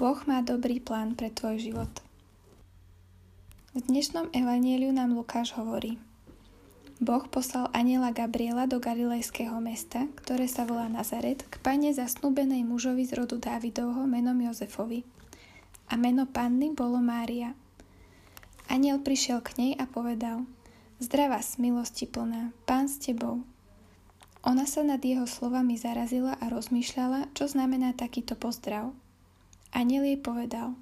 [0.00, 1.92] Boh má dobrý plán pre tvoj život.
[3.76, 6.00] V dnešnom evanieliu nám Lukáš hovorí
[7.04, 13.04] Boh poslal aniela Gabriela do galilejského mesta, ktoré sa volá Nazaret, k pane zasnúbenej mužovi
[13.04, 15.04] z rodu Dávidovho menom Jozefovi.
[15.92, 17.52] A meno panny bolo Mária.
[18.72, 20.48] Aniel prišiel k nej a povedal
[20.96, 23.44] Zdravá, milosti plná, pán s tebou.
[24.48, 28.96] Ona sa nad jeho slovami zarazila a rozmýšľala, čo znamená takýto pozdrav.
[29.70, 30.74] Aniel jej povedal,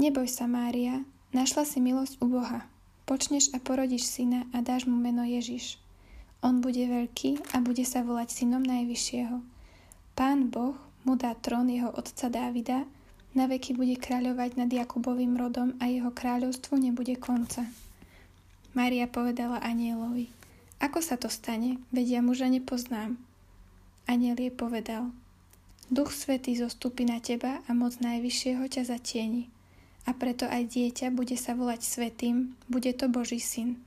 [0.00, 1.04] neboj sa Mária,
[1.36, 2.64] našla si milosť u Boha.
[3.06, 5.78] Počneš a porodíš syna a dáš mu meno Ježiš.
[6.42, 9.40] On bude veľký a bude sa volať synom Najvyššieho.
[10.16, 10.74] Pán Boh
[11.06, 12.88] mu dá trón jeho otca Dávida,
[13.36, 17.68] na veky bude kráľovať nad Jakubovým rodom a jeho kráľovstvu nebude konca.
[18.72, 20.32] Mária povedala anielovi,
[20.80, 23.20] ako sa to stane, veď ja muža nepoznám.
[24.08, 25.12] Aniel jej povedal,
[25.86, 29.46] Duch Svetý zostúpi na teba a moc Najvyššieho ťa zatieni.
[30.06, 33.78] A preto aj dieťa bude sa volať Svetým, bude to Boží syn.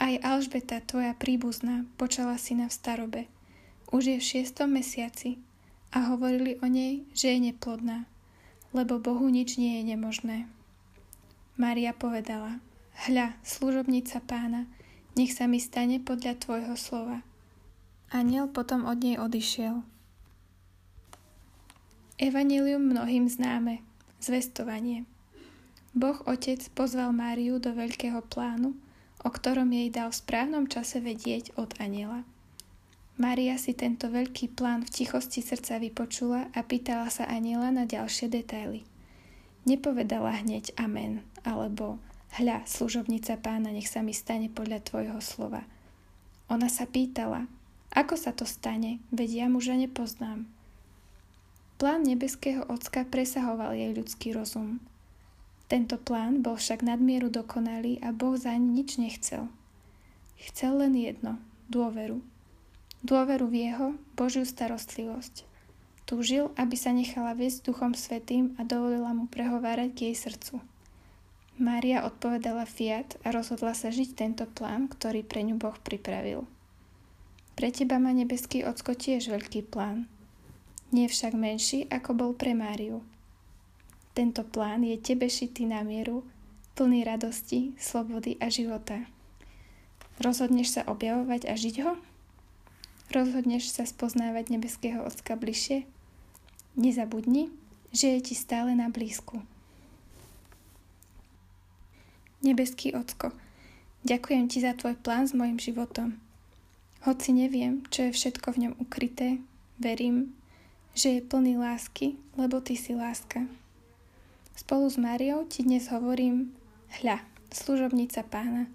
[0.00, 3.22] Aj Alžbeta, tvoja príbuzná, počala syna v starobe.
[3.92, 5.36] Už je v šiestom mesiaci
[5.92, 8.08] a hovorili o nej, že je neplodná,
[8.72, 10.48] lebo Bohu nič nie je nemožné.
[11.60, 12.62] Mária povedala,
[13.04, 14.64] hľa, služobnica pána,
[15.12, 17.20] nech sa mi stane podľa tvojho slova.
[18.14, 19.97] Aniel potom od nej odišiel.
[22.18, 23.78] Evangelium mnohým známe.
[24.18, 25.06] Zvestovanie.
[25.94, 28.74] Boh Otec pozval Máriu do veľkého plánu,
[29.22, 32.26] o ktorom jej dal v správnom čase vedieť od aniela.
[33.22, 38.26] Mária si tento veľký plán v tichosti srdca vypočula a pýtala sa aniela na ďalšie
[38.26, 38.82] detaily.
[39.62, 42.02] Nepovedala hneď amen, alebo
[42.34, 45.62] hľa, služobnica pána, nech sa mi stane podľa tvojho slova.
[46.50, 47.46] Ona sa pýtala,
[47.94, 50.57] ako sa to stane, veď ja muža nepoznám.
[51.78, 54.82] Plán nebeského ocka presahoval jej ľudský rozum.
[55.70, 59.46] Tento plán bol však nadmieru dokonalý a Boh zaň nič nechcel.
[60.42, 61.38] Chcel len jedno,
[61.70, 62.18] dôveru.
[63.06, 63.88] Dôveru v jeho,
[64.18, 65.46] Božiu starostlivosť.
[66.02, 70.58] Túžil, aby sa nechala viesť Duchom Svetým a dovolila mu prehovárať k jej srdcu.
[71.62, 76.42] Mária odpovedala fiat a rozhodla sa žiť tento plán, ktorý pre ňu Boh pripravil.
[77.54, 80.10] Pre teba má nebeský ocko tiež veľký plán–
[80.92, 83.04] nie však menší, ako bol pre Máriu.
[84.16, 86.26] Tento plán je tebe šitý na mieru,
[86.74, 89.06] plný radosti, slobody a života.
[90.18, 91.98] Rozhodneš sa objavovať a žiť ho?
[93.14, 95.86] Rozhodneš sa spoznávať nebeského Ocka bližšie?
[96.74, 97.50] Nezabudni,
[97.90, 99.42] že je ti stále na blízku.
[102.38, 103.34] Nebeský Ocko,
[104.06, 106.22] ďakujem ti za tvoj plán s mojim životom.
[107.02, 109.42] Hoci neviem, čo je všetko v ňom ukryté,
[109.78, 110.37] verím,
[110.94, 113.44] že je plný lásky, lebo ty si láska.
[114.58, 116.50] Spolu s Máriou ti dnes hovorím,
[117.00, 117.22] hľa,
[117.54, 118.66] služobnica pána,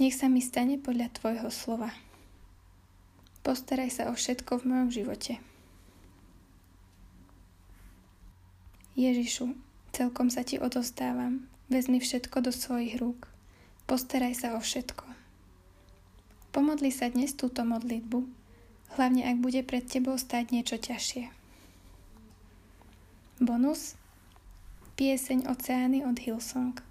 [0.00, 1.92] nech sa mi stane podľa tvojho slova.
[3.46, 5.38] Postaraj sa o všetko v mojom živote.
[8.96, 9.52] Ježišu,
[9.92, 13.28] celkom sa ti odostávam, vezmi všetko do svojich rúk.
[13.84, 15.04] Postaraj sa o všetko.
[16.50, 18.24] Pomodli sa dnes túto modlitbu,
[18.96, 21.45] hlavne ak bude pred tebou stať niečo ťažšie.
[23.40, 23.94] Bonus.
[24.96, 26.85] Pieseň Oceány od Hillsong